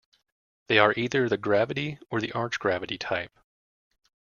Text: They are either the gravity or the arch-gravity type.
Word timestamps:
They 0.65 0.79
are 0.79 0.95
either 0.97 1.29
the 1.29 1.37
gravity 1.37 1.99
or 2.09 2.19
the 2.21 2.31
arch-gravity 2.31 2.97
type. 2.97 3.37